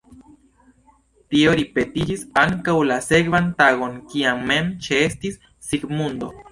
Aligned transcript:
Tio 1.33 1.53
ripetiĝis 1.59 2.23
ankaŭ 2.47 2.77
la 2.93 2.99
sekvan 3.11 3.53
tagon, 3.63 3.97
kiam 4.15 4.45
mem 4.53 4.75
ĉeestis 4.89 5.41
Sigmundo. 5.71 6.37